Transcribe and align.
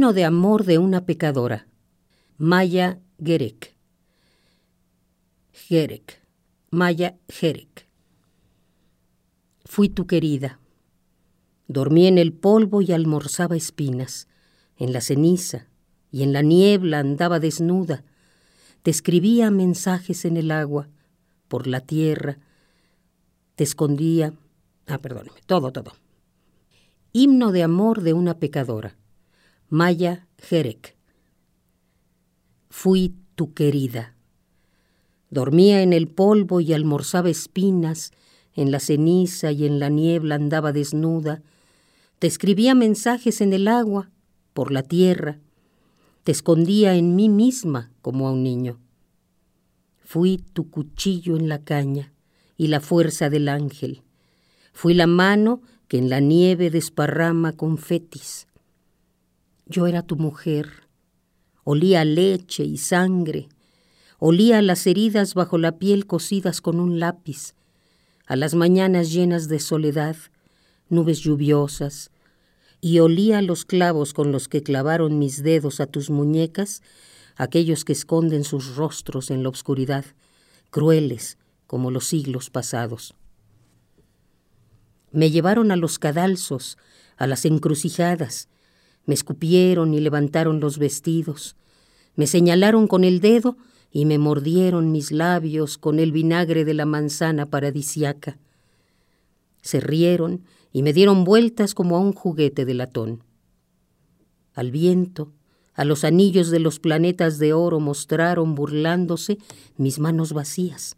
Himno 0.00 0.14
de 0.14 0.24
amor 0.24 0.64
de 0.64 0.78
una 0.78 1.04
pecadora. 1.04 1.66
Maya 2.38 3.00
Gerek. 3.22 3.76
Gerek. 5.52 6.22
Maya 6.70 7.18
Gerek. 7.28 7.86
Fui 9.66 9.90
tu 9.90 10.06
querida. 10.06 10.58
Dormí 11.68 12.06
en 12.06 12.16
el 12.16 12.32
polvo 12.32 12.80
y 12.80 12.92
almorzaba 12.92 13.56
espinas. 13.56 14.26
En 14.78 14.94
la 14.94 15.02
ceniza 15.02 15.66
y 16.10 16.22
en 16.22 16.32
la 16.32 16.40
niebla 16.40 17.00
andaba 17.00 17.38
desnuda. 17.38 18.02
Te 18.82 18.90
escribía 18.90 19.50
mensajes 19.50 20.24
en 20.24 20.38
el 20.38 20.50
agua, 20.50 20.88
por 21.46 21.66
la 21.66 21.82
tierra. 21.82 22.38
Te 23.54 23.64
escondía. 23.64 24.32
Ah, 24.86 24.96
perdóneme, 24.96 25.40
todo, 25.44 25.72
todo. 25.72 25.92
Himno 27.12 27.52
de 27.52 27.62
amor 27.62 28.00
de 28.00 28.14
una 28.14 28.38
pecadora. 28.38 28.96
Maya 29.72 30.26
Jerek. 30.38 30.96
Fui 32.70 33.14
tu 33.36 33.54
querida. 33.54 34.16
Dormía 35.30 35.82
en 35.82 35.92
el 35.92 36.08
polvo 36.08 36.60
y 36.60 36.72
almorzaba 36.72 37.30
espinas, 37.30 38.10
en 38.56 38.72
la 38.72 38.80
ceniza 38.80 39.52
y 39.52 39.66
en 39.66 39.78
la 39.78 39.88
niebla 39.88 40.34
andaba 40.34 40.72
desnuda. 40.72 41.44
Te 42.18 42.26
escribía 42.26 42.74
mensajes 42.74 43.40
en 43.40 43.52
el 43.52 43.68
agua, 43.68 44.10
por 44.54 44.72
la 44.72 44.82
tierra. 44.82 45.38
Te 46.24 46.32
escondía 46.32 46.96
en 46.96 47.14
mí 47.14 47.28
misma 47.28 47.92
como 48.02 48.26
a 48.26 48.32
un 48.32 48.42
niño. 48.42 48.80
Fui 50.00 50.38
tu 50.52 50.68
cuchillo 50.68 51.36
en 51.36 51.48
la 51.48 51.62
caña 51.62 52.12
y 52.56 52.66
la 52.66 52.80
fuerza 52.80 53.30
del 53.30 53.48
ángel. 53.48 54.02
Fui 54.72 54.94
la 54.94 55.06
mano 55.06 55.62
que 55.86 55.98
en 55.98 56.10
la 56.10 56.18
nieve 56.18 56.70
desparrama 56.70 57.52
confetis. 57.52 58.48
Yo 59.70 59.86
era 59.86 60.02
tu 60.02 60.16
mujer. 60.16 60.68
Olía 61.62 62.04
leche 62.04 62.64
y 62.64 62.76
sangre. 62.76 63.48
Olía 64.18 64.62
las 64.62 64.84
heridas 64.88 65.34
bajo 65.34 65.58
la 65.58 65.78
piel 65.78 66.08
cosidas 66.08 66.60
con 66.60 66.80
un 66.80 66.98
lápiz, 66.98 67.54
a 68.26 68.34
las 68.34 68.56
mañanas 68.56 69.12
llenas 69.12 69.46
de 69.46 69.60
soledad, 69.60 70.16
nubes 70.88 71.20
lluviosas, 71.20 72.10
y 72.80 72.98
olía 72.98 73.42
los 73.42 73.64
clavos 73.64 74.12
con 74.12 74.32
los 74.32 74.48
que 74.48 74.64
clavaron 74.64 75.20
mis 75.20 75.40
dedos 75.44 75.78
a 75.78 75.86
tus 75.86 76.10
muñecas, 76.10 76.82
aquellos 77.36 77.84
que 77.84 77.92
esconden 77.92 78.42
sus 78.42 78.74
rostros 78.74 79.30
en 79.30 79.44
la 79.44 79.50
oscuridad, 79.50 80.04
crueles 80.70 81.38
como 81.68 81.92
los 81.92 82.06
siglos 82.08 82.50
pasados. 82.50 83.14
Me 85.12 85.30
llevaron 85.30 85.70
a 85.70 85.76
los 85.76 86.00
cadalzos, 86.00 86.76
a 87.16 87.28
las 87.28 87.44
encrucijadas, 87.44 88.48
me 89.10 89.14
escupieron 89.14 89.92
y 89.92 89.98
levantaron 89.98 90.60
los 90.60 90.78
vestidos, 90.78 91.56
me 92.14 92.28
señalaron 92.28 92.86
con 92.86 93.02
el 93.02 93.18
dedo 93.18 93.56
y 93.90 94.04
me 94.04 94.18
mordieron 94.18 94.92
mis 94.92 95.10
labios 95.10 95.78
con 95.78 95.98
el 95.98 96.12
vinagre 96.12 96.64
de 96.64 96.74
la 96.74 96.86
manzana 96.86 97.46
paradisiaca. 97.46 98.38
Se 99.62 99.80
rieron 99.80 100.44
y 100.72 100.84
me 100.84 100.92
dieron 100.92 101.24
vueltas 101.24 101.74
como 101.74 101.96
a 101.96 101.98
un 101.98 102.12
juguete 102.12 102.64
de 102.64 102.74
latón. 102.74 103.24
Al 104.54 104.70
viento, 104.70 105.32
a 105.74 105.84
los 105.84 106.04
anillos 106.04 106.50
de 106.50 106.60
los 106.60 106.78
planetas 106.78 107.40
de 107.40 107.52
oro 107.52 107.80
mostraron 107.80 108.54
burlándose 108.54 109.38
mis 109.76 109.98
manos 109.98 110.32
vacías, 110.32 110.96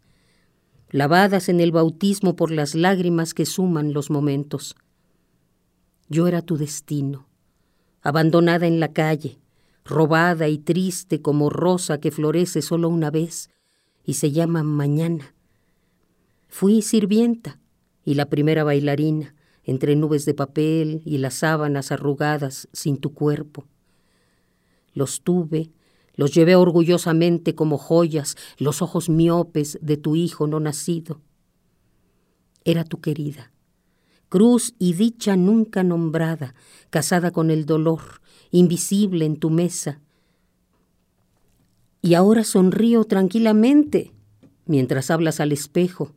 lavadas 0.91 1.49
en 1.49 1.59
el 1.59 1.71
bautismo 1.71 2.35
por 2.35 2.51
las 2.51 2.75
lágrimas 2.75 3.33
que 3.33 3.47
suman 3.47 3.91
los 3.91 4.11
momentos. 4.11 4.75
Yo 6.09 6.27
era 6.27 6.43
tu 6.43 6.57
destino, 6.57 7.25
abandonada 8.03 8.67
en 8.67 8.79
la 8.79 8.91
calle, 8.91 9.39
robada 9.85 10.49
y 10.49 10.57
triste 10.57 11.21
como 11.21 11.49
rosa 11.49 11.99
que 11.99 12.11
florece 12.11 12.61
solo 12.61 12.89
una 12.89 13.09
vez 13.09 13.49
y 14.05 14.15
se 14.15 14.31
llama 14.31 14.61
mañana. 14.61 15.33
Fui 16.49 16.81
sirvienta 16.81 17.59
y 18.05 18.15
la 18.15 18.25
primera 18.27 18.63
bailarina 18.63 19.33
entre 19.63 19.95
nubes 19.95 20.25
de 20.25 20.33
papel 20.33 21.01
y 21.05 21.17
las 21.19 21.35
sábanas 21.35 21.91
arrugadas 21.93 22.67
sin 22.73 22.97
tu 22.97 23.13
cuerpo. 23.13 23.65
Los 24.93 25.21
tuve, 25.21 25.71
los 26.15 26.33
llevé 26.33 26.55
orgullosamente 26.55 27.55
como 27.55 27.77
joyas, 27.77 28.35
los 28.57 28.81
ojos 28.81 29.07
miopes 29.09 29.79
de 29.81 29.95
tu 29.95 30.17
hijo 30.17 30.45
no 30.45 30.59
nacido. 30.59 31.21
Era 32.65 32.83
tu 32.83 32.99
querida, 32.99 33.52
cruz 34.33 34.73
y 34.79 34.93
dicha 34.93 35.35
nunca 35.35 35.83
nombrada, 35.83 36.55
casada 36.89 37.29
con 37.29 37.51
el 37.51 37.67
dolor, 37.67 38.01
invisible 38.49 39.25
en 39.25 39.37
tu 39.37 39.51
mesa. 39.51 40.01
Y 42.01 42.15
ahora 42.15 42.43
sonrío 42.43 43.03
tranquilamente 43.03 44.11
mientras 44.65 45.11
hablas 45.11 45.39
al 45.39 45.51
espejo, 45.51 46.13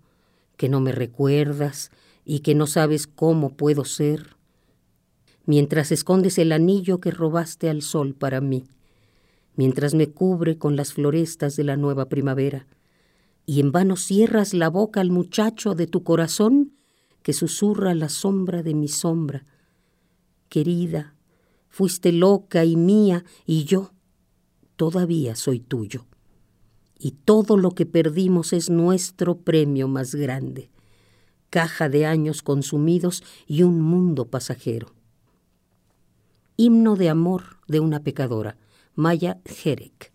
que 0.56 0.70
no 0.70 0.80
me 0.80 0.92
recuerdas 0.92 1.90
y 2.24 2.38
que 2.38 2.54
no 2.54 2.66
sabes 2.66 3.06
cómo 3.06 3.54
puedo 3.54 3.84
ser, 3.84 4.38
mientras 5.44 5.92
escondes 5.92 6.38
el 6.38 6.52
anillo 6.52 7.00
que 7.00 7.10
robaste 7.10 7.68
al 7.68 7.82
sol 7.82 8.14
para 8.14 8.40
mí, 8.40 8.64
mientras 9.56 9.92
me 9.92 10.08
cubre 10.08 10.56
con 10.56 10.74
las 10.74 10.94
florestas 10.94 11.54
de 11.54 11.64
la 11.64 11.76
nueva 11.76 12.08
primavera, 12.08 12.66
y 13.44 13.60
en 13.60 13.72
vano 13.72 13.96
cierras 13.96 14.54
la 14.54 14.70
boca 14.70 15.02
al 15.02 15.10
muchacho 15.10 15.74
de 15.74 15.86
tu 15.86 16.02
corazón 16.02 16.72
que 17.26 17.32
susurra 17.32 17.92
la 17.96 18.08
sombra 18.08 18.62
de 18.62 18.72
mi 18.72 18.86
sombra. 18.86 19.44
Querida, 20.48 21.16
fuiste 21.68 22.12
loca 22.12 22.64
y 22.64 22.76
mía, 22.76 23.24
y 23.44 23.64
yo 23.64 23.90
todavía 24.76 25.34
soy 25.34 25.58
tuyo. 25.58 26.06
Y 26.96 27.10
todo 27.24 27.56
lo 27.56 27.72
que 27.72 27.84
perdimos 27.84 28.52
es 28.52 28.70
nuestro 28.70 29.38
premio 29.38 29.88
más 29.88 30.14
grande, 30.14 30.70
caja 31.50 31.88
de 31.88 32.06
años 32.06 32.42
consumidos 32.42 33.24
y 33.48 33.64
un 33.64 33.80
mundo 33.80 34.26
pasajero. 34.26 34.94
Himno 36.56 36.94
de 36.94 37.08
amor 37.08 37.56
de 37.66 37.80
una 37.80 38.04
pecadora, 38.04 38.56
Maya 38.94 39.40
Jerek. 39.46 40.12